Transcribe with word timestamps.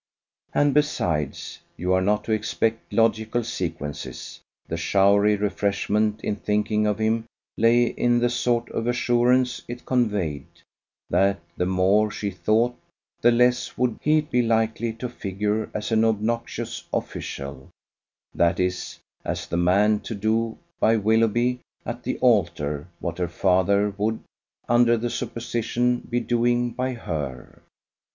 And 0.51 0.73
besides 0.73 1.59
(you 1.77 1.93
are 1.93 2.01
not 2.01 2.23
to 2.23 2.31
expect 2.31 2.91
logical 2.91 3.43
sequences) 3.43 4.39
the 4.67 4.75
showery 4.75 5.35
refreshment 5.35 6.23
in 6.23 6.37
thinking 6.37 6.87
of 6.87 6.97
him 6.97 7.25
lay 7.55 7.83
in 7.83 8.17
the 8.17 8.31
sort 8.31 8.67
of 8.71 8.87
assurance 8.87 9.61
it 9.67 9.85
conveyed, 9.85 10.47
that 11.11 11.39
the 11.55 11.67
more 11.67 12.09
she 12.09 12.31
thought, 12.31 12.75
the 13.21 13.29
less 13.29 13.77
would 13.77 13.99
he 14.01 14.21
be 14.21 14.41
likely 14.41 14.91
to 14.93 15.07
figure 15.07 15.69
as 15.71 15.91
an 15.91 16.03
obnoxious 16.03 16.83
official 16.91 17.69
that 18.33 18.59
is, 18.59 18.97
as 19.23 19.45
the 19.45 19.57
man 19.57 19.99
to 19.99 20.15
do 20.15 20.57
by 20.79 20.97
Willoughby 20.97 21.59
at 21.85 22.01
the 22.01 22.17
altar 22.21 22.87
what 23.01 23.19
her 23.19 23.29
father 23.29 23.93
would, 23.99 24.19
under 24.67 24.97
the 24.97 25.11
supposition, 25.11 25.99
be 25.99 26.19
doing 26.19 26.71
by 26.71 26.93
her. 26.93 27.61